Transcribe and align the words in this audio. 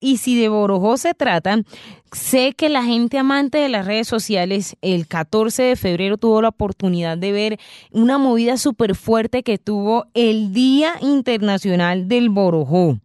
Y 0.00 0.16
si 0.16 0.40
de 0.40 0.48
Borojó 0.48 0.96
se 0.96 1.12
trata, 1.12 1.62
sé 2.10 2.54
que 2.54 2.70
la 2.70 2.82
gente 2.82 3.18
amante 3.18 3.58
de 3.58 3.68
las 3.68 3.84
redes 3.84 4.08
sociales 4.08 4.76
el 4.80 5.06
14 5.06 5.62
de 5.62 5.76
febrero 5.76 6.16
tuvo 6.16 6.40
la 6.40 6.48
oportunidad 6.48 7.18
de 7.18 7.32
ver 7.32 7.60
una 7.90 8.16
movida 8.16 8.56
súper 8.56 8.94
fuerte 8.94 9.42
que 9.42 9.58
tuvo 9.58 10.06
el 10.14 10.54
Día 10.54 10.94
Internacional 11.02 12.08
del 12.08 12.30
Borojó 12.30 12.98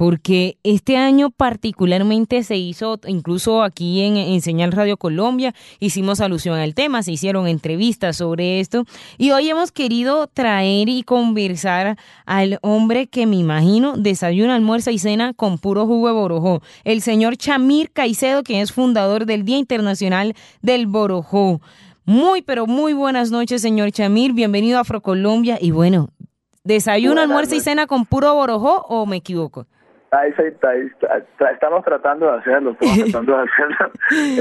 porque 0.00 0.56
este 0.62 0.96
año 0.96 1.28
particularmente 1.28 2.42
se 2.42 2.56
hizo, 2.56 2.98
incluso 3.06 3.62
aquí 3.62 4.00
en, 4.00 4.40
Señal 4.40 4.72
Radio 4.72 4.96
Colombia, 4.96 5.54
hicimos 5.78 6.22
alusión 6.22 6.58
al 6.58 6.74
tema, 6.74 7.02
se 7.02 7.12
hicieron 7.12 7.46
entrevistas 7.46 8.16
sobre 8.16 8.60
esto 8.60 8.86
y 9.18 9.32
hoy 9.32 9.50
hemos 9.50 9.72
querido 9.72 10.26
traer 10.26 10.88
y 10.88 11.02
conversar 11.02 11.98
al 12.24 12.58
hombre 12.62 13.08
que 13.08 13.26
me 13.26 13.36
imagino 13.36 13.98
desayuna, 13.98 14.54
almuerza 14.54 14.90
y 14.90 14.98
cena 14.98 15.34
con 15.34 15.58
puro 15.58 15.84
jugo 15.84 16.08
de 16.08 16.14
borojó, 16.14 16.62
el 16.84 17.02
señor 17.02 17.36
Chamir 17.36 17.92
Caicedo, 17.92 18.42
quien 18.42 18.60
es 18.60 18.72
fundador 18.72 19.26
del 19.26 19.44
Día 19.44 19.58
Internacional 19.58 20.34
del 20.62 20.86
Borojó. 20.86 21.60
Muy, 22.06 22.40
pero 22.40 22.66
muy 22.66 22.94
buenas 22.94 23.30
noches, 23.30 23.60
señor 23.60 23.92
Chamir. 23.92 24.32
Bienvenido 24.32 24.78
a 24.78 24.80
Afrocolombia. 24.80 25.58
Y 25.60 25.72
bueno, 25.72 26.08
¿desayuno, 26.64 27.20
almuerzo 27.20 27.54
y 27.54 27.60
cena 27.60 27.86
con 27.86 28.06
puro 28.06 28.34
borojó 28.34 28.86
o 28.88 29.04
me 29.04 29.16
equivoco? 29.16 29.66
Ahí, 30.12 30.32
ahí, 30.38 30.90
estamos 31.52 31.84
tratando 31.84 32.26
de 32.32 32.38
hacerlo, 32.38 32.72
estamos 32.72 32.98
tratando 33.04 33.36
de 33.36 33.42
hacerlo. 33.44 33.92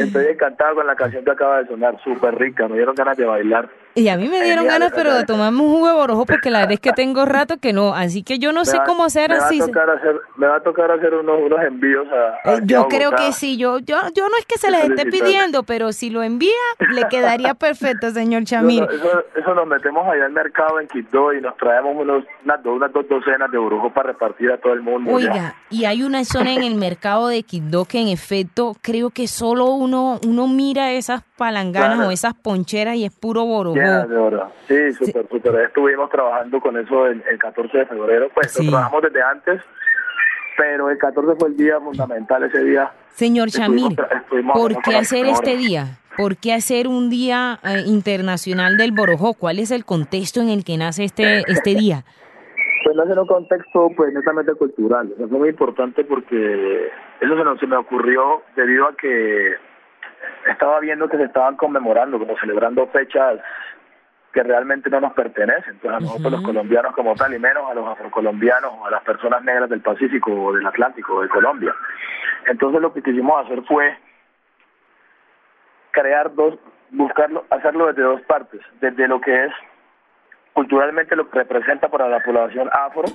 Estoy 0.02 0.26
encantado 0.26 0.76
con 0.76 0.88
la 0.88 0.96
canción 0.96 1.24
que 1.24 1.32
acaba 1.32 1.60
de 1.60 1.68
sonar, 1.68 1.96
súper 2.04 2.36
rica, 2.40 2.68
me 2.68 2.76
dieron 2.76 2.96
ganas 2.96 3.16
de 3.16 3.26
bailar. 3.26 3.70
Y 3.96 4.08
a 4.08 4.18
mí 4.18 4.30
me 4.30 4.42
dieron 4.44 4.68
ganas, 4.68 4.92
pero 4.96 5.14
de 5.14 5.26
tomarme 5.26 5.62
un 5.62 5.72
jugo 5.72 5.88
de 5.88 5.94
borojo 5.94 6.26
porque 6.26 6.50
la 6.50 6.60
verdad 6.60 6.74
es 6.74 6.80
que 6.80 6.94
tengo 6.94 7.26
rato 7.26 7.58
que 7.58 7.74
no, 7.74 7.94
así 7.96 8.24
que 8.24 8.40
yo 8.40 8.54
no 8.54 8.64
sé 8.66 8.78
cómo 8.86 9.04
hacer 9.04 9.32
así. 9.32 9.60
me 10.38 10.48
va 10.48 10.58
a 10.58 10.64
tocar 10.64 10.92
hacer 10.92 11.14
unos, 11.14 11.42
unos 11.42 11.60
envíos 11.62 12.08
a, 12.12 12.54
eh, 12.54 12.62
Yo 12.66 12.88
creo 12.88 13.12
que 13.12 13.32
sí, 13.34 13.58
yo, 13.58 13.80
yo, 13.80 13.98
yo 14.16 14.30
no 14.30 14.38
es 14.38 14.46
que 14.46 14.58
se 14.58 14.72
les 14.72 14.90
esté 14.90 15.06
pidiendo, 15.08 15.64
pero 15.64 15.92
si 15.92 16.10
lo 16.10 16.24
envía, 16.24 16.50
le 16.92 17.08
quedaría 17.10 17.56
perfecto, 17.56 18.12
señor 18.12 18.44
Chamir. 18.44 18.84
eso, 18.84 19.24
eso, 19.36 19.54
nos 19.56 19.68
metemos 19.68 20.08
allá 20.08 20.26
al 20.26 20.32
mercado 20.32 20.80
en 20.80 20.88
Quito 20.88 21.34
y 21.34 21.42
nos 21.42 21.58
traemos 21.58 21.96
unos, 21.96 22.24
unas, 22.46 22.64
dos, 22.64 22.76
unas 22.76 22.94
dos 22.94 23.08
docenas 23.10 23.52
de 23.52 23.58
borojos 23.58 23.92
para 23.92 24.12
repartir 24.12 24.52
a 24.52 24.58
todo 24.58 24.74
el 24.74 24.82
mundo. 24.82 25.12
Oiga, 25.12 25.56
y 25.70 25.86
hay 25.86 26.04
una 26.04 26.24
zona 26.24 26.54
en 26.54 26.64
el 26.64 26.76
mercado 26.76 27.28
de 27.28 27.44
Quito 27.44 27.86
que 27.86 28.00
en 28.00 28.08
efecto 28.08 28.76
creo 28.82 29.10
que 29.10 29.28
solo 29.28 29.66
uno, 29.66 30.20
uno 30.26 30.48
mira 30.48 30.92
esas 30.92 31.24
palanganas 31.40 32.06
o 32.06 32.12
esas 32.12 32.36
poncheras 32.36 32.96
y 32.96 33.06
es 33.06 33.12
puro 33.12 33.46
borojo. 33.46 33.80
Sí, 34.68 34.94
súper, 34.94 35.28
súper. 35.30 35.56
Estuvimos 35.62 36.10
trabajando 36.10 36.60
con 36.60 36.78
eso 36.78 37.08
el, 37.08 37.24
14 37.40 37.78
de 37.78 37.86
febrero, 37.86 38.30
pues 38.36 38.60
lo 38.60 38.70
trabajamos 38.70 39.04
desde 39.04 39.22
antes, 39.24 39.62
pero 40.58 40.90
el 40.90 40.98
14 40.98 41.36
fue 41.40 41.50
el 41.50 41.58
día 41.58 41.80
fundamental 41.80 42.44
ese 42.44 42.64
día. 42.64 42.92
Señor 43.08 43.50
Chamir, 43.50 43.98
¿por 44.54 44.82
qué 44.82 44.98
hacer 44.98 45.26
este 45.26 45.56
día? 45.56 45.98
¿Por 46.18 46.36
qué 46.36 46.54
hacer 46.54 46.90
un 46.90 47.10
día 47.10 47.60
eh, 47.64 47.84
internacional 47.86 48.76
del 48.76 48.92
borojó? 48.92 49.34
¿Cuál 49.34 49.58
es 49.58 49.72
el 49.72 49.86
contexto 49.86 50.42
en 50.42 50.50
el 50.50 50.66
que 50.66 50.78
nace 50.78 51.06
este, 51.06 51.44
este 51.48 51.76
día? 51.76 52.04
Pues 52.84 52.96
nace 52.98 53.14
en 53.14 53.20
un 53.20 53.28
contexto 53.28 53.90
pues 53.96 54.14
netamente 54.14 54.54
cultural. 54.56 55.14
es 55.18 55.30
muy 55.32 55.50
importante 55.50 56.04
porque 56.04 56.90
eso 57.22 57.38
se, 57.38 57.44
nos, 57.44 57.60
se 57.60 57.68
me 57.68 57.78
ocurrió 57.78 58.42
debido 58.58 58.86
a 58.88 58.96
que 58.98 59.54
estaba 60.52 60.80
viendo 60.80 61.10
que 61.10 61.18
se 61.18 61.24
estaban 61.24 61.56
conmemorando, 61.56 62.20
como 62.20 62.38
celebrando 62.38 62.88
fechas 62.88 63.40
que 64.34 64.44
realmente 64.44 64.90
no 64.90 65.02
nos 65.02 65.14
pertenecen, 65.14 65.74
entonces 65.74 65.98
a 65.98 66.00
nosotros 66.00 66.32
los 66.32 66.42
colombianos 66.42 66.94
como 66.94 67.16
tal, 67.16 67.34
y 67.34 67.40
menos 67.40 67.70
a 67.70 67.74
los 67.74 67.88
afrocolombianos 67.88 68.72
o 68.78 68.86
a 68.86 68.92
las 68.92 69.04
personas 69.04 69.44
negras 69.44 69.70
del 69.70 69.82
Pacífico 69.82 70.32
o 70.32 70.54
del 70.54 70.66
Atlántico 70.68 71.16
o 71.16 71.22
de 71.22 71.30
Colombia. 71.30 71.74
Entonces 72.46 72.80
lo 72.80 72.94
que 72.94 73.02
quisimos 73.02 73.44
hacer 73.44 73.64
fue 73.64 73.98
crear 75.92 76.34
dos, 76.36 76.60
buscarlo, 76.92 77.46
hacerlo 77.50 77.88
desde 77.88 78.04
dos 78.04 78.22
partes, 78.22 78.62
desde 78.80 79.08
lo 79.08 79.20
que 79.20 79.46
es 79.46 79.52
culturalmente 80.54 81.16
lo 81.16 81.30
que 81.30 81.40
representa 81.40 81.88
para 81.90 82.08
la 82.08 82.20
población 82.20 82.70
afro, 82.72 83.06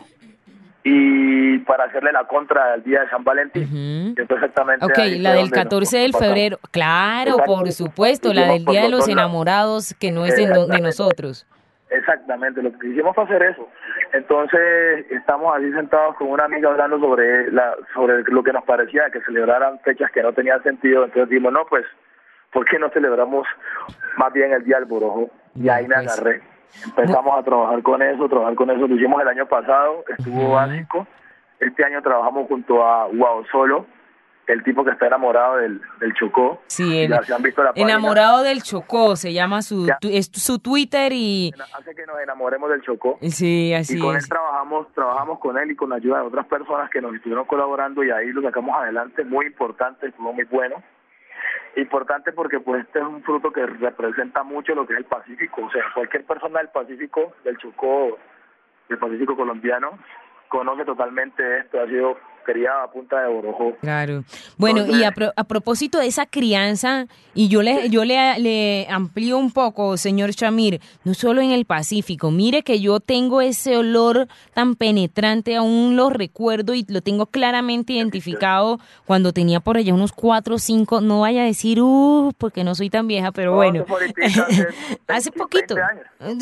y 0.87 1.59
para 1.61 1.85
hacerle 1.85 2.13
la 2.13 2.25
contra 2.25 2.75
al 2.75 2.85
día 2.85 3.01
de 3.01 3.09
San 3.09 3.25
Valentín. 3.25 4.15
exactamente 4.19 4.85
ok, 4.85 4.99
la 5.19 5.33
del 5.33 5.51
14 5.51 5.97
de 5.97 6.13
febrero, 6.13 6.59
claro, 6.71 7.39
por 7.47 7.73
supuesto, 7.73 8.35
la 8.35 8.53
del 8.53 8.67
Día 8.67 8.83
de 8.83 8.91
los 8.91 9.09
Enamorados, 9.09 9.95
que 9.99 10.13
no 10.13 10.27
es 10.27 10.37
de, 10.37 10.47
nosotros. 10.81 11.47
Exactamente, 11.89 12.63
lo 12.63 12.77
que 12.79 12.89
hicimos 12.89 13.15
fue 13.15 13.25
hacer 13.25 13.43
eso. 13.45 13.67
Entonces, 14.13 15.07
estamos 15.11 15.57
allí 15.57 15.73
sentados 15.73 16.17
con 16.17 16.29
una 16.29 16.45
amiga 16.45 16.69
hablando 16.69 16.99
sobre 17.01 17.51
la 17.51 17.75
sobre 17.95 18.23
lo 18.25 18.43
que 18.43 18.53
nos 18.53 18.65
parecía 18.65 19.09
que 19.11 19.23
celebraran 19.23 19.81
fechas 19.81 20.11
que 20.11 20.23
no 20.23 20.33
tenían 20.33 20.63
sentido. 20.63 21.05
Entonces 21.05 21.31
dijimos, 21.31 21.53
no, 21.53 21.65
pues, 21.67 21.87
¿por 22.53 22.67
qué 22.67 22.79
no 22.79 22.91
celebramos 22.91 23.47
más 24.19 24.33
bien 24.33 24.53
el 24.53 24.65
Día 24.65 24.77
del 24.77 24.85
Borojo? 24.85 25.31
Y 25.55 25.69
ahí 25.69 25.87
me 25.87 25.95
pues. 25.95 26.09
agarré 26.09 26.54
Empezamos 26.83 27.39
a 27.39 27.43
trabajar 27.43 27.83
con 27.83 28.03
eso, 28.03 28.29
trabajar 28.29 28.55
con 28.55 28.71
eso 28.71 28.87
lo 28.87 28.95
hicimos 28.97 29.21
el 29.23 29.29
año 29.29 29.47
pasado, 29.47 30.05
estuvo 30.17 30.51
básico. 30.51 31.07
Este 31.61 31.85
año 31.85 32.03
trabajamos 32.03 32.49
junto 32.49 32.85
a 32.85 33.07
Guau 33.07 33.45
Solo, 33.51 33.87
el 34.47 34.63
tipo 34.65 34.85
que 34.85 34.91
está 34.91 35.07
enamorado 35.07 35.57
del, 35.57 35.81
del 36.01 36.13
Chocó. 36.15 36.61
Sí, 36.67 37.07
han 37.07 37.43
visto 37.43 37.63
la 37.63 37.73
enamorado 37.75 38.43
del 38.43 38.63
Chocó, 38.63 39.17
se 39.17 39.33
llama 39.33 39.63
su, 39.63 39.91
es 40.03 40.31
su 40.33 40.59
Twitter 40.59 41.13
y... 41.13 41.53
Hace 41.79 41.95
que 41.95 42.05
nos 42.07 42.19
enamoremos 42.21 42.69
del 42.69 42.83
Chocó. 42.83 43.19
Sí, 43.23 43.73
así 43.73 43.97
Y 43.97 44.01
con 44.01 44.17
él 44.17 44.29
trabajamos, 44.29 44.93
trabajamos 44.93 45.39
con 45.39 45.57
él 45.57 45.71
y 45.71 45.77
con 45.77 45.91
la 45.91 45.97
ayuda 45.97 46.19
de 46.19 46.27
otras 46.27 46.47
personas 46.47 46.91
que 46.91 47.01
nos 47.01 47.15
estuvieron 47.15 47.47
colaborando 47.47 48.05
y 48.05 48.11
ahí 48.11 48.29
lo 48.33 48.43
sacamos 48.43 48.77
adelante, 48.77 49.25
muy 49.25 49.47
importante, 49.47 50.09
estuvo 50.09 50.33
muy 50.33 50.45
bueno 50.45 50.83
importante 51.77 52.33
porque 52.33 52.61
pues 52.61 52.85
este 52.85 53.01
es 53.01 53.05
un 53.05 53.23
fruto 53.23 53.53
que 53.53 53.67
representa 53.67 54.43
mucho 54.43 54.75
lo 54.75 54.87
que 54.87 54.95
es 54.95 55.01
el 55.01 55.05
Pacífico, 55.05 55.65
o 55.65 55.71
sea, 55.71 55.83
cualquier 55.95 56.25
persona 56.25 56.61
del 56.61 56.69
Pacífico, 56.69 57.35
del 57.45 57.59
Chocó, 57.59 58.19
del 58.89 58.99
Pacífico 58.99 59.37
colombiano, 59.37 59.99
conoce 60.49 60.85
totalmente 60.85 61.59
esto, 61.59 61.81
ha 61.81 61.87
sido 61.87 62.17
criada 62.45 62.85
a 62.85 62.91
punta 62.91 63.21
de 63.21 63.29
borojo. 63.29 63.73
Claro. 63.81 64.25
Bueno, 64.57 64.87
y 64.87 65.03
a, 65.03 65.13
a, 65.37 65.45
propósito 65.45 65.99
de 65.99 66.07
esa 66.07 66.27
crianza, 66.27 67.07
y 67.35 67.49
yo 67.49 67.63
le, 67.63 67.89
yo 67.91 68.05
le, 68.05 68.39
le 68.39 68.87
amplío 68.89 69.39
un 69.39 69.51
poco, 69.51 69.97
señor 69.97 70.33
Chamir, 70.35 70.81
no 71.05 71.15
solo 71.15 71.41
en 71.41 71.51
el 71.51 71.65
Pacífico, 71.65 72.31
mire 72.31 72.63
que 72.63 72.81
yo 72.81 73.01
tengo 73.01 73.41
ese 73.41 73.77
olor 73.77 74.29
tan 74.53 74.77
penetrante, 74.77 75.57
aún 75.57 75.97
lo 75.97 76.11
recuerdo 76.11 76.75
y 76.75 76.85
lo 76.89 77.01
tengo 77.01 77.27
claramente 77.27 77.95
identificado 77.95 78.79
cuando 79.07 79.33
tenía 79.33 79.61
por 79.61 79.77
allá 79.77 79.95
unos 79.95 80.13
cuatro 80.13 80.57
o 80.57 80.59
cinco, 80.59 81.01
no 81.01 81.21
vaya 81.21 81.43
a 81.43 81.47
decir, 81.47 81.81
uh, 81.81 82.33
porque 82.39 82.65
no 82.65 82.75
soy 82.75 82.91
tan 82.91 83.09
vieja, 83.09 83.33
pero 83.33 83.55
bueno. 83.55 83.85
Hace 85.09 85.33
poquito. 85.33 85.75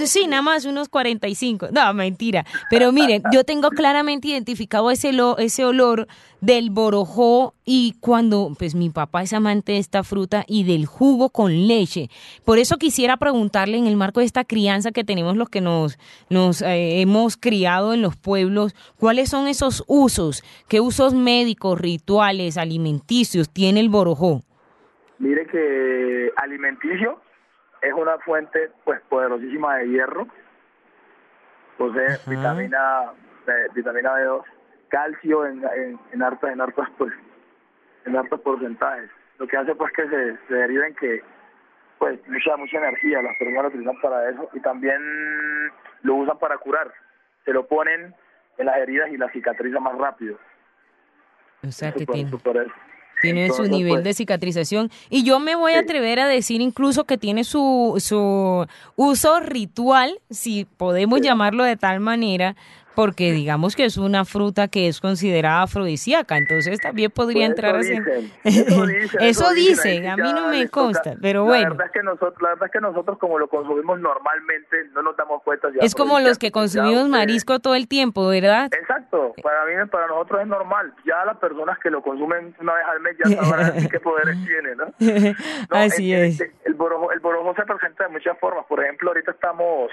Sí, 0.06 0.26
nada 0.26 0.42
más 0.42 0.64
unos 0.64 0.88
45. 0.88 1.68
No, 1.72 1.92
mentira. 1.94 2.44
Pero 2.70 2.92
mire, 2.92 3.22
yo 3.32 3.44
tengo 3.44 3.70
claramente 3.70 4.28
identificado 4.28 4.91
ese, 4.91 5.12
lo, 5.12 5.38
ese 5.38 5.64
olor 5.64 5.91
del 6.41 6.70
borojó 6.70 7.54
y 7.64 7.94
cuando 8.00 8.53
pues 8.58 8.75
mi 8.75 8.91
papá 8.91 9.22
es 9.22 9.32
amante 9.32 9.72
de 9.72 9.78
esta 9.78 10.03
fruta 10.03 10.44
y 10.47 10.64
del 10.64 10.86
jugo 10.86 11.30
con 11.30 11.66
leche. 11.66 12.08
Por 12.44 12.58
eso 12.58 12.76
quisiera 12.76 13.16
preguntarle 13.16 13.78
en 13.78 13.86
el 13.86 13.97
marco 13.97 14.20
de 14.20 14.26
esta 14.26 14.44
crianza 14.44 14.92
que 14.92 15.04
tenemos 15.04 15.36
los 15.36 15.48
que 15.48 15.60
nos, 15.60 15.98
nos 16.30 16.62
eh, 16.62 17.00
hemos 17.00 17.36
criado 17.36 17.94
en 17.94 18.03
los 18.03 18.16
pueblos, 18.16 18.75
¿cuáles 18.98 19.28
son 19.28 19.47
esos 19.47 19.84
usos? 19.86 20.42
¿Qué 20.69 20.80
usos 20.80 21.14
médicos, 21.14 21.80
rituales, 21.80 22.59
alimenticios 22.59 23.50
tiene 23.50 23.80
el 23.80 23.88
borojó? 23.88 24.41
Mire 25.19 25.47
que 25.47 26.32
alimenticio 26.36 27.20
es 27.80 27.92
una 27.94 28.19
fuente 28.19 28.70
pues 28.84 29.00
poderosísima 29.09 29.76
de 29.76 29.88
hierro, 29.88 30.26
posee 31.78 32.19
vitamina, 32.26 33.12
eh, 33.47 33.69
vitamina 33.74 34.14
B2 34.14 34.42
calcio 34.92 35.47
en, 35.47 35.64
en, 35.64 35.98
en 36.12 36.22
hartas, 36.22 36.53
en 36.53 36.60
hartas, 36.60 36.88
pues, 36.98 37.12
en 38.04 38.14
hartos 38.14 38.41
porcentajes. 38.41 39.10
Lo 39.39 39.48
que 39.48 39.56
hace 39.56 39.74
pues 39.74 39.91
que 39.94 40.06
se, 40.09 40.36
se 40.47 40.65
en 40.65 40.94
que 40.94 41.22
pues 41.98 42.21
mucha 42.28 42.56
mucha 42.56 42.78
energía 42.78 43.22
las 43.22 43.36
personas 43.39 43.62
lo 43.62 43.68
utilizan 43.68 44.00
para 44.00 44.28
eso 44.28 44.48
y 44.53 44.60
también 44.60 45.00
lo 46.03 46.16
usan 46.16 46.39
para 46.39 46.59
curar. 46.59 46.92
Se 47.44 47.53
lo 47.53 47.66
ponen 47.66 48.15
en 48.59 48.66
las 48.66 48.77
heridas 48.77 49.10
y 49.10 49.16
la 49.16 49.30
cicatriza 49.30 49.80
más 49.80 49.97
rápido. 49.97 50.36
O 51.66 51.71
sea 51.71 51.92
que 51.92 52.04
tiene, 52.04 52.30
tiene 53.22 53.50
su 53.50 53.62
nivel 53.62 53.92
pues 53.92 54.04
de 54.04 54.15
cicatrización 54.15 54.91
y 55.09 55.22
yo 55.22 55.39
me 55.39 55.54
voy 55.54 55.74
a 55.74 55.80
atrever 55.80 56.18
a 56.18 56.27
decir 56.27 56.60
incluso 56.60 57.04
que 57.04 57.16
tiene 57.16 57.44
su, 57.44 57.94
su 57.98 58.66
uso 58.97 59.41
ritual, 59.41 60.21
si 60.28 60.65
podemos 60.65 61.21
llamarlo 61.21 61.62
de 61.62 61.77
tal 61.77 62.00
manera, 62.00 62.56
porque 62.94 63.33
digamos 63.33 63.74
que 63.77 63.84
es 63.84 63.97
una 63.97 64.24
fruta 64.24 64.68
que 64.68 64.89
es 64.89 65.00
considerada 65.00 65.62
afrodisíaca, 65.62 66.36
entonces 66.36 66.80
también 66.80 67.10
podría 67.10 67.47
Pues 67.47 67.50
entrar 67.50 67.77
eso 67.77 67.92
así. 67.92 67.98
dicen, 68.00 68.33
eso 68.44 68.86
dicen, 68.86 69.03
Eso 69.03 69.18
eso 69.21 69.50
dicen, 69.54 69.65
dicen, 69.92 70.03
ahí 70.04 70.09
a 70.09 70.16
mí 70.16 70.33
no 70.33 70.48
me 70.48 70.68
consta, 70.68 71.15
pero 71.21 71.41
La 71.44 71.48
bueno. 71.48 71.68
verdad, 71.71 71.86
es 71.86 71.92
que 71.92 72.03
nosotros, 72.03 72.34
la 72.42 72.48
verdad 72.50 72.66
es 72.66 72.72
que 72.72 72.80
nosotros 72.80 73.18
como 73.18 73.39
lo 73.39 73.48
consumimos 73.48 73.98
normalmente 74.00 74.77
no 74.94 75.03
nos 75.03 75.16
damos 75.16 75.42
cuenta. 75.42 75.71
si 75.72 75.78
Es 75.80 75.94
como 75.94 76.21
los 76.21 76.39
que 76.39 76.50
consumimos 76.53 77.09
marisco 77.09 77.59
todo 77.60 77.74
el 77.74 77.89
tiempo, 77.89 78.27
¿verdad? 78.28 78.71
Exacto, 78.72 79.34
para 79.42 79.65
mí, 79.65 79.72
para 79.91 80.06
nosotros 80.09 80.41
es 80.42 80.47
normal. 80.47 80.92
Ya 81.06 81.24
las 81.24 81.36
personas 81.39 81.78
que 81.78 81.91
lo 81.91 82.03
consumen 82.03 82.54
una 82.60 82.74
vez 82.74 82.84
al 82.92 83.00
mes 83.00 83.16
ya 83.24 83.30
sabrán 83.42 83.89
qué 83.89 84.00
poderes 84.00 84.36
tiene, 84.47 84.74
¿no? 84.77 84.86
No, 85.71 85.77
Así 85.77 86.12
el- 86.12 86.24
es. 86.27 86.41
el- 86.41 86.53
El 86.65 86.74
borojo, 86.74 87.12
el 87.12 87.21
borojo 87.21 87.54
se 87.54 87.62
presenta 87.65 88.04
de 88.04 88.10
muchas 88.10 88.39
formas. 88.39 88.65
Por 88.66 88.83
ejemplo, 88.83 89.10
ahorita 89.10 89.33
estamos 89.33 89.91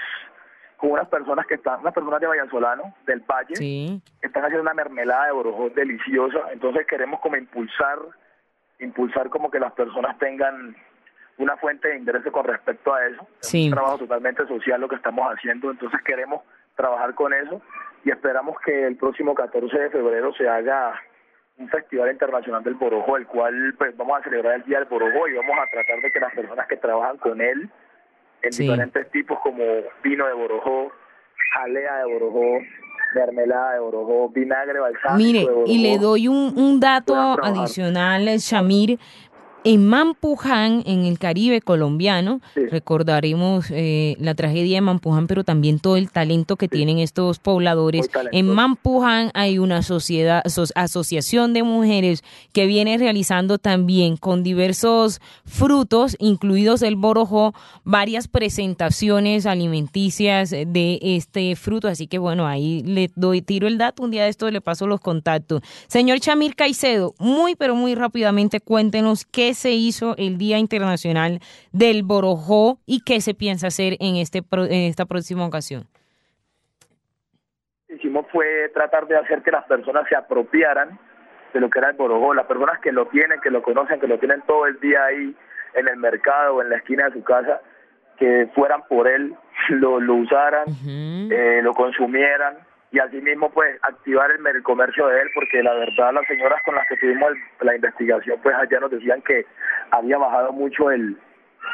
con 0.80 0.92
unas 0.92 1.08
personas 1.08 1.46
que 1.46 1.54
están, 1.56 1.80
unas 1.80 1.92
personas 1.92 2.20
de 2.20 2.26
Vallansolano, 2.26 2.94
del 3.06 3.20
Valle, 3.20 3.54
Sí. 3.54 4.00
que 4.20 4.26
están 4.28 4.44
haciendo 4.44 4.62
una 4.62 4.72
mermelada 4.72 5.26
de 5.26 5.32
borojo 5.32 5.68
deliciosa. 5.70 6.38
Entonces 6.52 6.86
queremos 6.86 7.20
como 7.20 7.36
impulsar, 7.36 7.98
impulsar 8.78 9.28
como 9.28 9.50
que 9.50 9.60
las 9.60 9.72
personas 9.72 10.18
tengan 10.18 10.74
una 11.36 11.56
fuente 11.58 11.88
de 11.88 11.98
ingreso 11.98 12.32
con 12.32 12.44
respecto 12.46 12.94
a 12.94 13.06
eso. 13.06 13.26
Sí. 13.40 13.66
Es 13.66 13.72
un 13.72 13.74
trabajo 13.76 13.98
totalmente 13.98 14.46
social 14.46 14.80
lo 14.80 14.88
que 14.88 14.96
estamos 14.96 15.26
haciendo, 15.30 15.70
entonces 15.70 16.00
queremos 16.02 16.42
trabajar 16.76 17.14
con 17.14 17.34
eso 17.34 17.60
y 18.04 18.10
esperamos 18.10 18.56
que 18.64 18.86
el 18.86 18.96
próximo 18.96 19.34
14 19.34 19.78
de 19.78 19.90
febrero 19.90 20.32
se 20.32 20.48
haga 20.48 20.98
un 21.58 21.68
festival 21.68 22.10
internacional 22.10 22.62
del 22.64 22.74
borojo, 22.74 23.18
el 23.18 23.26
cual 23.26 23.74
pues 23.76 23.94
vamos 23.98 24.18
a 24.18 24.22
celebrar 24.24 24.54
el 24.54 24.64
Día 24.64 24.78
del 24.78 24.88
Borojo 24.88 25.28
y 25.28 25.34
vamos 25.34 25.58
a 25.58 25.66
tratar 25.70 26.00
de 26.00 26.10
que 26.10 26.20
las 26.20 26.34
personas 26.34 26.66
que 26.66 26.78
trabajan 26.78 27.18
con 27.18 27.38
él 27.42 27.68
en 28.42 28.52
Sí. 28.52 28.62
diferentes 28.64 29.10
tipos 29.10 29.38
como 29.42 29.62
vino 30.02 30.26
de 30.26 30.32
borojo, 30.34 30.92
jalea 31.54 31.98
de 31.98 32.12
borojo, 32.12 32.58
mermelada 33.14 33.74
de 33.74 33.80
borojo, 33.80 34.28
vinagre 34.30 34.78
balsámico 34.80 35.16
Mire, 35.16 35.38
de 35.40 35.44
borojo. 35.46 35.64
y 35.66 35.78
le 35.78 35.98
doy 35.98 36.28
un, 36.28 36.52
un 36.56 36.80
dato 36.80 37.14
adicional, 37.42 38.26
Shamir. 38.38 38.98
En 39.62 39.86
Mampuján, 39.86 40.82
en 40.86 41.04
el 41.04 41.18
Caribe 41.18 41.60
colombiano, 41.60 42.40
Sí. 42.54 42.64
recordaremos 42.70 43.66
eh, 43.70 44.16
la 44.18 44.34
tragedia 44.34 44.76
de 44.78 44.80
Mampuján, 44.80 45.26
pero 45.26 45.44
también 45.44 45.78
todo 45.80 45.96
el 45.98 46.10
talento 46.10 46.56
que 46.56 46.66
tienen 46.66 46.98
estos 46.98 47.38
pobladores. 47.40 48.08
En 48.32 48.48
Mampuján 48.48 49.30
hay 49.34 49.58
una 49.58 49.82
sociedad, 49.82 50.40
aso- 50.46 50.72
asociación 50.74 51.52
de 51.52 51.62
mujeres 51.62 52.24
que 52.54 52.64
viene 52.64 52.96
realizando 52.96 53.58
también 53.58 54.16
con 54.16 54.42
diversos 54.42 55.20
frutos, 55.44 56.16
incluidos 56.18 56.80
el 56.80 56.96
borojó, 56.96 57.52
varias 57.84 58.28
presentaciones 58.28 59.44
alimenticias 59.44 60.50
de 60.52 60.98
este 61.02 61.54
fruto. 61.54 61.86
Así 61.88 62.06
que 62.06 62.16
bueno, 62.16 62.46
ahí 62.46 62.82
le 62.84 63.10
doy, 63.14 63.42
tiro 63.42 63.68
el 63.68 63.76
dato, 63.76 64.02
un 64.04 64.10
día 64.10 64.24
de 64.24 64.30
esto 64.30 64.50
le 64.50 64.62
paso 64.62 64.86
los 64.86 65.00
contactos. 65.00 65.60
Señor 65.86 66.18
Chamir 66.20 66.54
Caicedo, 66.54 67.14
muy 67.18 67.56
pero 67.56 67.74
muy 67.74 67.94
rápidamente 67.94 68.60
cuéntenos 68.60 69.26
qué 69.26 69.49
se 69.54 69.70
hizo 69.70 70.14
el 70.16 70.38
Día 70.38 70.58
Internacional 70.58 71.40
del 71.72 72.02
Borojó 72.02 72.78
y 72.86 73.02
qué 73.04 73.20
se 73.20 73.34
piensa 73.34 73.68
hacer 73.68 73.96
en, 74.00 74.16
este, 74.16 74.42
en 74.52 74.88
esta 74.88 75.06
próxima 75.06 75.46
ocasión. 75.46 75.84
hicimos 77.88 78.26
fue 78.32 78.70
tratar 78.74 79.06
de 79.06 79.16
hacer 79.16 79.42
que 79.42 79.50
las 79.50 79.64
personas 79.64 80.04
se 80.08 80.16
apropiaran 80.16 80.98
de 81.52 81.60
lo 81.60 81.68
que 81.68 81.80
era 81.80 81.90
el 81.90 81.96
borojó, 81.96 82.32
las 82.32 82.46
personas 82.46 82.80
que 82.80 82.92
lo 82.92 83.06
tienen, 83.06 83.40
que 83.40 83.50
lo 83.50 83.62
conocen, 83.62 83.98
que 83.98 84.06
lo 84.06 84.18
tienen 84.18 84.42
todo 84.46 84.66
el 84.66 84.78
día 84.80 85.04
ahí 85.04 85.34
en 85.74 85.88
el 85.88 85.96
mercado 85.96 86.56
o 86.56 86.62
en 86.62 86.70
la 86.70 86.76
esquina 86.76 87.06
de 87.06 87.12
su 87.12 87.24
casa, 87.24 87.60
que 88.18 88.48
fueran 88.54 88.82
por 88.88 89.08
él, 89.08 89.34
lo, 89.70 89.98
lo 89.98 90.14
usaran, 90.14 90.66
eh, 90.86 91.60
lo 91.62 91.74
consumieran 91.74 92.69
y 92.92 92.98
asimismo 92.98 93.50
pues 93.50 93.78
activar 93.82 94.30
el, 94.32 94.44
el 94.46 94.62
comercio 94.62 95.06
de 95.06 95.20
él 95.22 95.28
porque 95.34 95.62
la 95.62 95.74
verdad 95.74 96.12
las 96.12 96.26
señoras 96.26 96.60
con 96.64 96.74
las 96.74 96.86
que 96.88 96.96
tuvimos 96.96 97.30
el- 97.30 97.66
la 97.66 97.76
investigación 97.76 98.40
pues 98.42 98.54
allá 98.56 98.80
nos 98.80 98.90
decían 98.90 99.22
que 99.22 99.46
había 99.92 100.18
bajado 100.18 100.52
mucho 100.52 100.90
el, 100.90 101.16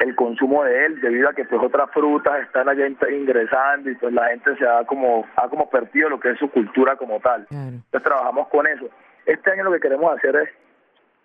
el 0.00 0.14
consumo 0.14 0.64
de 0.64 0.86
él 0.86 1.00
debido 1.00 1.28
a 1.28 1.32
que 1.32 1.44
pues 1.46 1.62
otras 1.62 1.90
frutas 1.92 2.42
están 2.42 2.68
allá 2.68 2.86
in- 2.86 2.98
ingresando 3.10 3.88
y 3.90 3.94
pues 3.94 4.12
la 4.12 4.28
gente 4.28 4.56
se 4.56 4.66
ha 4.68 4.84
como 4.84 5.26
ha 5.36 5.48
como 5.48 5.70
perdido 5.70 6.10
lo 6.10 6.20
que 6.20 6.30
es 6.32 6.38
su 6.38 6.50
cultura 6.50 6.96
como 6.96 7.18
tal 7.20 7.46
Claro. 7.46 7.64
entonces 7.68 8.02
trabajamos 8.02 8.48
con 8.48 8.66
eso 8.66 8.88
este 9.24 9.50
año 9.50 9.64
lo 9.64 9.72
que 9.72 9.80
queremos 9.80 10.14
hacer 10.16 10.36
es 10.36 10.50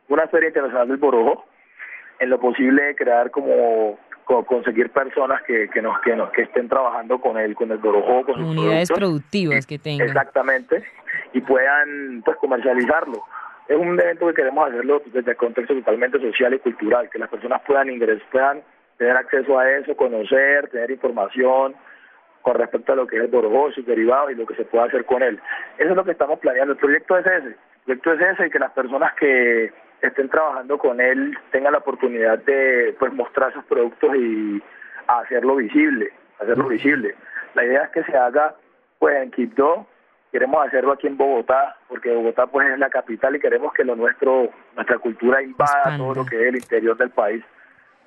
una 0.08 0.26
feria 0.28 0.48
internacional 0.48 0.88
del 0.88 0.98
borojo 0.98 1.46
en 2.20 2.30
lo 2.30 2.40
posible 2.40 2.96
crear 2.96 3.30
como 3.32 3.52
co- 3.52 4.00
conseguir 4.26 4.90
personas 4.92 5.42
que, 5.44 5.70
que 5.70 5.82
nos 5.82 6.00
que 6.02 6.16
nos 6.16 6.32
que 6.32 6.44
estén 6.44 6.70
trabajando 6.70 7.20
con 7.20 7.38
él 7.38 7.56
con 7.56 7.72
el 7.72 7.78
borojo 7.78 8.26
con 8.26 8.44
Unidades 8.44 8.92
productivas 8.92 9.66
que 9.66 9.80
tengan. 9.80 10.08
Exactamente, 10.08 10.84
y 11.34 11.42
puedan 11.42 12.22
pues 12.24 12.38
comercializarlo. 12.38 13.24
Es 13.68 13.78
un 13.78 14.00
evento 14.00 14.28
que 14.28 14.34
queremos 14.34 14.68
hacerlo 14.68 15.02
desde 15.06 15.32
el 15.32 15.38
contexto 15.38 15.74
totalmente 15.74 16.20
social 16.20 16.54
y 16.54 16.60
cultural, 16.60 17.10
que 17.10 17.20
las 17.20 17.30
personas 17.30 17.62
puedan 17.66 17.90
ingresar, 17.90 18.28
puedan 18.32 18.62
tener 18.98 19.16
acceso 19.16 19.58
a 19.58 19.70
eso, 19.70 19.96
conocer, 19.96 20.70
tener 20.70 20.92
información 20.92 21.76
con 22.42 22.56
respecto 22.56 22.94
a 22.94 22.96
lo 22.96 23.08
que 23.08 23.18
es 23.18 23.24
el 23.24 23.30
borojó, 23.30 23.72
sus 23.72 23.86
derivados 23.86 24.32
y 24.32 24.36
lo 24.36 24.46
que 24.46 24.56
se 24.56 24.66
puede 24.66 24.88
hacer 24.88 25.06
con 25.06 25.24
él. 25.24 25.40
Eso 25.78 25.90
es 25.90 25.96
lo 25.96 26.04
que 26.04 26.12
estamos 26.12 26.40
planeando. 26.40 26.74
El 26.74 26.80
proyecto 26.80 27.18
es 27.18 27.26
ese. 27.26 27.56
El 27.88 28.00
proyecto 28.00 28.14
es 28.14 28.22
ese 28.22 28.48
y 28.48 28.50
que 28.50 28.60
las 28.60 28.72
personas 28.72 29.14
que 29.16 29.72
estén 30.02 30.30
trabajando 30.30 30.78
con 30.78 31.00
él 31.00 31.38
tengan 31.52 31.74
la 31.74 31.80
oportunidad 31.80 32.40
de 32.40 32.96
pues 33.00 33.14
mostrar 33.14 33.54
sus 33.54 33.64
productos 33.66 34.16
y 34.16 34.62
hacerlo 35.08 35.56
visible, 35.56 36.12
hacerlo 36.40 36.68
visible. 36.68 37.16
La 37.54 37.66
idea 37.66 37.84
es 37.84 37.90
que 37.92 38.04
se 38.04 38.18
haga 38.18 38.56
pues 39.00 39.16
en 39.22 39.32
Quibdó, 39.32 39.86
queremos 40.32 40.66
hacerlo 40.66 40.94
aquí 40.94 41.08
en 41.08 41.18
Bogotá, 41.18 41.76
porque 41.88 42.14
Bogotá 42.14 42.48
pues 42.48 42.72
es 42.72 42.80
la 42.80 42.90
capital 42.90 43.36
y 43.36 43.40
queremos 43.40 43.74
que 43.74 43.84
lo 43.84 43.96
nuestro, 43.96 44.50
nuestra 44.76 44.98
cultura 45.00 45.42
invada 45.42 45.72
Expanda. 45.72 45.98
todo 45.98 46.16
lo 46.16 46.26
que 46.26 46.42
es 46.42 46.48
el 46.48 46.56
interior 46.56 46.98
del 46.98 47.10
país. 47.10 47.44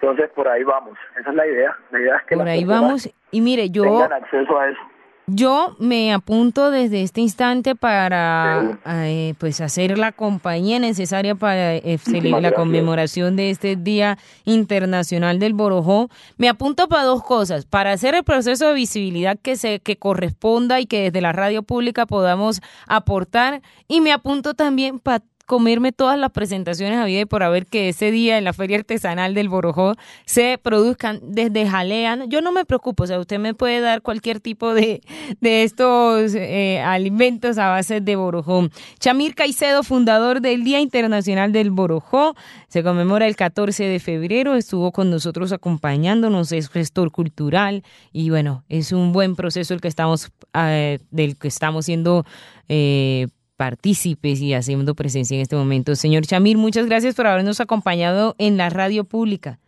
Entonces 0.01 0.31
por 0.31 0.49
ahí 0.49 0.65
vamos, 0.65 0.99
esa 1.19 1.31
es 1.31 1.37
la 1.37 1.47
idea. 1.47 1.77
La 1.91 2.01
idea 2.01 2.17
es 2.17 2.23
que 2.25 2.37
Por 2.37 2.45
las 2.45 2.55
ahí 2.55 2.65
vamos. 2.65 3.11
Y 3.31 3.41
mire, 3.41 3.71
yo, 3.71 3.85
tengan 3.85 4.13
acceso 4.13 4.59
a 4.59 4.69
eso. 4.69 4.81
Yo 5.27 5.75
me 5.79 6.13
apunto 6.13 6.71
desde 6.71 7.03
este 7.03 7.23
instante 7.23 7.75
para 7.75 8.79
eh, 8.87 9.35
pues 9.39 9.61
hacer 9.63 9.97
la 9.97 10.13
compañía 10.13 10.79
necesaria 10.79 11.35
para 11.35 11.77
eh, 11.77 11.99
celebrar 11.99 12.43
la 12.43 12.53
conmemoración 12.53 13.35
de 13.35 13.51
este 13.51 13.77
Día 13.77 14.19
Internacional 14.45 15.39
del 15.39 15.55
Borojó. 15.55 16.11
Me 16.37 16.49
apunto 16.49 16.89
para 16.89 17.05
dos 17.05 17.23
cosas, 17.23 17.65
para 17.65 17.93
hacer 17.93 18.15
el 18.15 18.25
proceso 18.25 18.69
de 18.69 18.75
visibilidad 18.75 19.39
que 19.41 19.57
se 19.57 19.81
que 19.81 19.97
corresponda 19.97 20.81
y 20.81 20.87
que 20.87 21.05
desde 21.05 21.21
la 21.23 21.33
radio 21.33 21.63
pública 21.63 22.05
podamos 22.05 22.61
aportar 22.87 23.63
y 23.89 24.03
me 24.03 24.13
apunto 24.13 24.55
también 24.55 24.99
para 24.99 25.25
comerme 25.47 25.93
todas 25.93 26.19
las 26.19 26.31
presentaciones 26.31 26.99
a 26.99 27.05
vida 27.05 27.21
y 27.21 27.25
por 27.25 27.43
haber 27.43 27.67
que 27.67 27.91
ese 27.91 28.11
día 28.11 28.39
en 28.39 28.45
la 28.45 28.53
feria 28.53 28.79
artesanal 28.79 29.35
del 29.35 29.49
Borojó 29.49 29.95
se 30.25 30.59
produzcan 30.63 31.21
desde 31.23 31.69
jalea. 31.69 32.25
Yo 32.29 32.41
no 32.41 32.53
me 32.53 32.65
preocupo, 32.65 33.05
o 33.05 33.07
sea, 33.07 33.19
usted 33.19 33.39
me 33.39 33.55
puede 33.55 33.81
dar 33.81 34.03
cualquier 34.03 34.41
tipo 34.41 34.75
de, 34.75 35.03
de 35.41 35.63
estos 35.63 36.35
eh, 36.35 36.81
alimentos 36.81 37.59
a 37.59 37.69
base 37.69 38.01
de 38.01 38.17
Borojó. 38.17 38.69
Chamir 38.99 39.35
Caicedo, 39.35 39.83
fundador 39.83 40.41
del 40.41 40.65
Día 40.65 40.81
Internacional 40.81 41.53
del 41.53 41.71
Borojó, 41.71 42.35
se 42.69 42.83
conmemora 42.83 43.27
el 43.27 43.37
14 43.37 43.85
de 43.85 44.01
febrero, 44.01 44.55
estuvo 44.55 44.93
con 44.93 45.11
nosotros 45.11 45.53
acompañándonos, 45.53 46.53
es 46.53 46.69
gestor 46.69 47.11
cultural 47.11 47.83
y 48.13 48.31
bueno, 48.31 48.65
es 48.69 48.93
un 48.93 49.13
buen 49.13 49.37
proceso 49.37 49.75
el 49.75 49.81
que 49.81 49.89
estamos, 49.89 50.31
eh, 50.55 50.99
del 51.11 51.37
que 51.37 51.49
estamos 51.49 51.87
siendo 51.87 52.25
eh, 52.69 53.29
partícipes 53.57 54.41
y 54.41 54.55
haciendo 54.55 54.95
presencia 54.95 55.35
en 55.35 55.43
este 55.43 55.57
momento. 55.57 55.95
Señor 55.95 56.23
Chamir, 56.23 56.57
muchas 56.57 56.87
gracias 56.87 57.15
por 57.15 57.27
habernos 57.27 57.61
acompañado 57.61 58.35
en 58.39 58.57
la 58.57 58.71
radio 58.71 59.05
pública. 59.05 59.59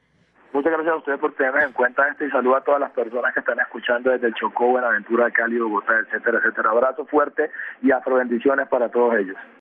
Muchas 0.52 0.72
gracias 0.72 0.94
a 0.94 0.96
ustedes 0.96 1.18
por 1.20 1.34
tenernos 1.34 1.64
en 1.64 1.72
cuenta 1.72 2.08
esto 2.08 2.24
y 2.24 2.30
saludo 2.30 2.56
a 2.56 2.62
todas 2.62 2.80
las 2.80 2.90
personas 2.92 3.34
que 3.34 3.40
están 3.40 3.60
escuchando 3.60 4.10
desde 4.10 4.28
el 4.28 4.34
Chocó, 4.34 4.68
Buenaventura, 4.68 5.30
Cali, 5.30 5.58
Bogotá, 5.58 5.98
etcétera, 5.98 6.38
etcétera. 6.38 6.70
Abrazo 6.70 7.04
fuerte 7.04 7.50
y 7.82 7.90
afro 7.90 8.16
bendiciones 8.16 8.66
para 8.68 8.88
todos 8.88 9.16
ellos. 9.16 9.36